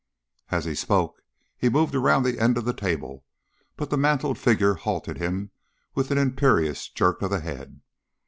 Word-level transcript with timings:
As 0.49 0.65
he 0.65 0.73
spoke 0.73 1.21
he 1.55 1.69
moved 1.69 1.93
around 1.93 2.23
the 2.23 2.39
end 2.39 2.57
of 2.57 2.65
the 2.65 2.73
table, 2.73 3.23
but 3.77 3.91
the 3.91 3.97
mantled 3.97 4.39
figure 4.39 4.73
halted 4.73 5.19
him 5.19 5.51
with 5.93 6.09
an 6.09 6.17
imperious 6.17 6.89
jerk 6.89 7.21
of 7.21 7.29
the 7.29 7.39
head. 7.41 7.81